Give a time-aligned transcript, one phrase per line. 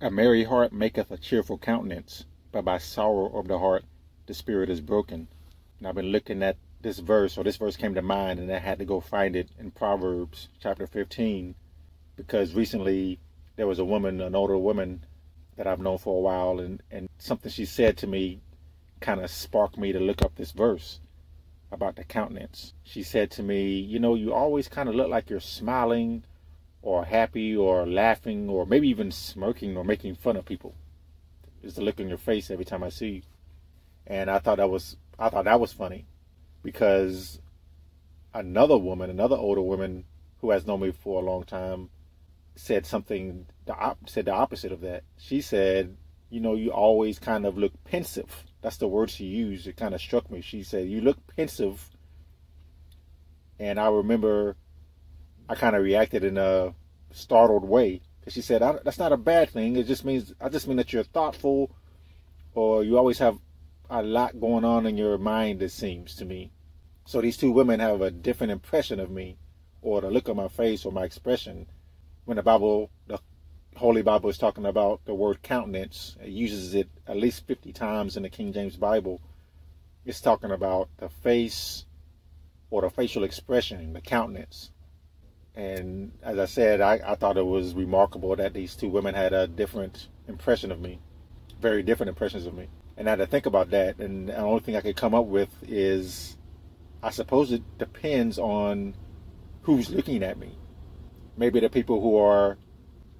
[0.00, 3.84] A merry heart maketh a cheerful countenance, but by sorrow of the heart
[4.26, 5.28] the spirit is broken.
[5.78, 8.58] And I've been looking at this verse, or this verse came to mind, and I
[8.58, 11.54] had to go find it in Proverbs chapter 15,
[12.16, 13.20] because recently
[13.54, 15.06] there was a woman, an older woman
[15.56, 18.40] that I've known for a while, and, and something she said to me
[18.98, 20.98] kind of sparked me to look up this verse
[21.70, 22.74] about the countenance.
[22.82, 26.24] She said to me, You know, you always kind of look like you're smiling
[26.84, 30.74] or happy or laughing or maybe even smirking or making fun of people.
[31.62, 33.22] Is the look on your face every time I see you.
[34.06, 36.04] And I thought that was I thought that was funny
[36.62, 37.40] because
[38.34, 40.04] another woman, another older woman
[40.42, 41.88] who has known me for a long time,
[42.54, 45.04] said something the said the opposite of that.
[45.16, 45.96] She said,
[46.28, 49.66] "You know, you always kind of look pensive." That's the word she used.
[49.66, 50.42] It kind of struck me.
[50.42, 51.88] She said, "You look pensive,"
[53.58, 54.56] and I remember
[55.48, 56.74] I kind of reacted in a
[57.12, 59.76] startled way she said, "That's not a bad thing.
[59.76, 61.70] It just means I just mean that you're thoughtful,
[62.54, 63.38] or you always have
[63.90, 65.62] a lot going on in your mind.
[65.62, 66.50] It seems to me."
[67.04, 69.36] So these two women have a different impression of me,
[69.82, 71.66] or the look on my face, or my expression
[72.24, 73.20] when the Bible, the
[73.76, 78.16] Holy Bible is talking about the word countenance, it uses it at least 50 times
[78.16, 79.20] in the King James Bible.
[80.06, 81.84] It's talking about the face
[82.70, 84.70] or the facial expression, the countenance.
[85.56, 89.32] And as I said, I, I thought it was remarkable that these two women had
[89.32, 91.00] a different impression of me,
[91.60, 92.68] very different impressions of me.
[92.96, 93.98] And I had to think about that.
[93.98, 96.36] And the only thing I could come up with is
[97.02, 98.94] I suppose it depends on
[99.62, 100.58] who's looking at me
[101.36, 102.58] maybe the people who are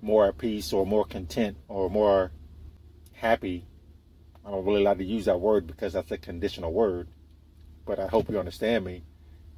[0.03, 2.31] more at peace or more content or more
[3.13, 3.67] happy.
[4.45, 7.09] I don't really like to use that word because that's a conditional word,
[7.87, 9.05] but I hope you understand me.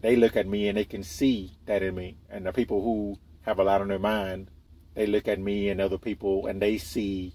[0.01, 2.19] They look at me and they can see that in me.
[2.31, 4.51] And the people who have a lot on their mind,
[4.95, 7.33] they look at me and other people and they see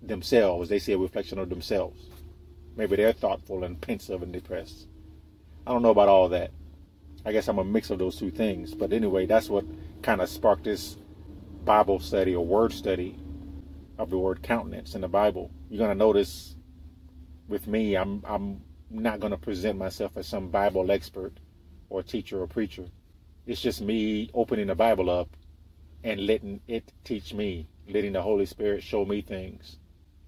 [0.00, 0.68] themselves.
[0.68, 2.08] They see a reflection of themselves.
[2.76, 4.86] Maybe they're thoughtful and pensive and depressed.
[5.66, 6.50] I don't know about all that.
[7.24, 8.74] I guess I'm a mix of those two things.
[8.74, 9.64] But anyway, that's what
[10.02, 10.96] kind of sparked this
[11.64, 13.16] Bible study or word study
[13.98, 15.50] of the word countenance in the Bible.
[15.68, 16.56] You're going to notice
[17.48, 21.34] with me, I'm I'm not going to present myself as some Bible expert
[21.92, 22.86] or teacher or preacher.
[23.46, 25.28] It's just me opening the Bible up
[26.02, 29.76] and letting it teach me, letting the Holy Spirit show me things,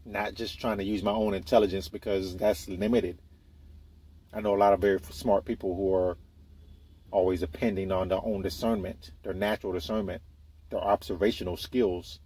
[0.04, 3.18] not just trying to use my own intelligence because that's limited.
[4.32, 6.18] I know a lot of very smart people who are
[7.10, 10.20] always depending on their own discernment, their natural discernment,
[10.70, 12.20] their observational skills,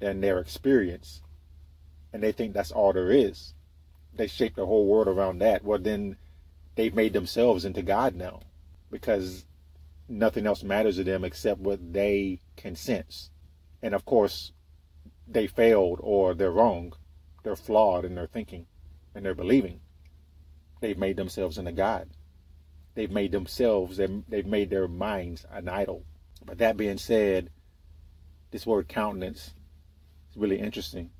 [0.00, 1.22] and their experience.
[2.12, 3.54] And they think that's all there is.
[4.14, 5.64] They shape the whole world around that.
[5.64, 6.16] Well, then
[6.74, 8.40] they've made themselves into God now
[8.90, 9.44] because
[10.08, 13.30] nothing else matters to them except what they can sense.
[13.82, 14.52] And of course,
[15.26, 16.94] they failed or they're wrong.
[17.42, 18.66] They're flawed in their thinking
[19.14, 19.80] and their believing.
[20.80, 22.08] They've made themselves into God
[22.98, 26.02] they've made themselves, they've made their minds an idol.
[26.44, 27.48] But that being said,
[28.50, 29.54] this word countenance
[30.28, 31.10] is really interesting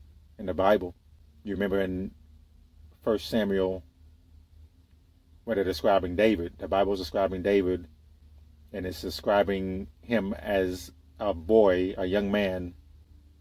[0.40, 0.96] in the Bible.
[1.44, 2.10] You remember in
[3.04, 3.84] First Samuel,
[5.48, 7.88] where they're describing David, the Bible is describing David,
[8.70, 12.74] and it's describing him as a boy, a young man,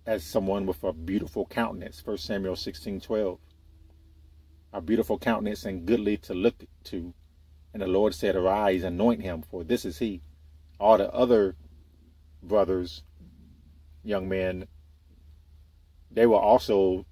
[0.05, 1.99] as someone with a beautiful countenance.
[1.99, 3.39] First Samuel 16, 12.
[4.71, 7.13] A beautiful countenance and goodly to look to
[7.73, 10.21] and the Lord said, Arise, anoint him, for this is he.
[10.79, 11.57] All the other
[12.41, 13.03] brothers,
[14.05, 14.65] young men,
[16.09, 17.05] they were also,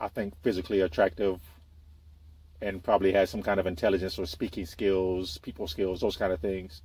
[0.00, 1.42] I think, physically attractive
[2.60, 6.40] and probably had some kind of intelligence or speaking skills, people skills, those kind of
[6.40, 6.82] things.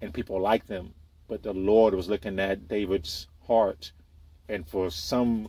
[0.00, 0.94] And people liked them.
[1.28, 3.92] But the Lord was looking at David's heart.
[4.48, 5.48] And for some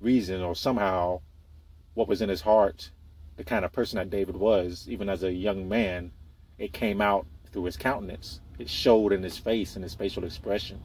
[0.00, 1.20] reason or somehow,
[1.94, 2.90] what was in his heart
[3.36, 6.12] the kind of person that David was, even as a young man,
[6.58, 8.40] it came out through his countenance.
[8.58, 10.80] It showed in his face and his facial expression.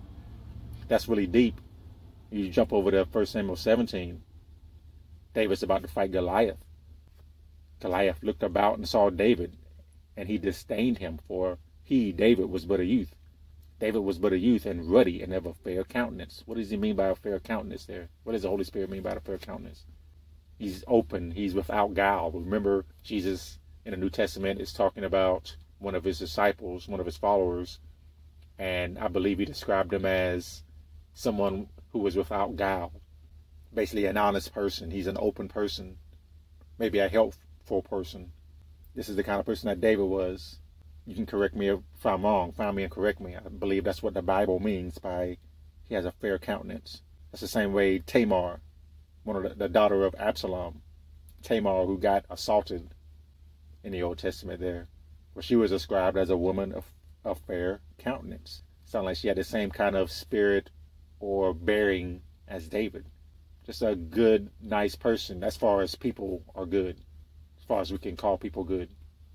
[0.88, 1.62] That's really deep.
[2.32, 4.22] You jump over to 1 Samuel 17.
[5.34, 6.58] David's about to fight Goliath.
[7.80, 9.58] Goliath looked about and saw David,
[10.18, 13.16] and he disdained him, for he, David, was but a youth.
[13.80, 16.44] David was but a youth and ruddy and of a fair countenance.
[16.46, 18.10] What does he mean by a fair countenance there?
[18.24, 19.86] What does the Holy Spirit mean by a fair countenance?
[20.60, 22.30] he's open, he's without guile.
[22.32, 27.06] Remember, Jesus in the New Testament is talking about one of his disciples, one of
[27.06, 27.80] his followers,
[28.60, 30.64] and I believe he described him as
[31.14, 32.92] someone who was without guile.
[33.74, 34.92] Basically, an honest person.
[34.92, 35.98] He's an open person,
[36.78, 37.08] maybe a
[37.82, 38.32] person.
[38.96, 40.58] This is the kind of person that David was.
[41.06, 43.36] You can correct me if I'm wrong, find me and correct me.
[43.36, 45.38] I believe that's what the Bible means by
[45.88, 47.02] he has a fair countenance.
[47.32, 48.62] That's the same way Tamar
[49.24, 50.82] one of the, the daughter of Absalom,
[51.44, 52.90] Tamar, who got assaulted
[53.84, 54.88] in the Old Testament there,
[55.34, 56.86] where she was described as a woman of,
[57.24, 58.64] of fair countenance.
[58.86, 60.72] Sound like she had the same kind of spirit
[61.20, 63.06] or bearing as David.
[63.66, 66.98] Just a good, nice person as far as people are good,
[67.70, 68.90] far as we can call people good.